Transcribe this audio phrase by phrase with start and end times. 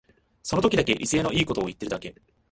[0.41, 2.15] その時だけ威勢のいいこと言ってるだけ